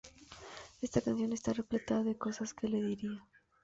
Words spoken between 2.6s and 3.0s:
le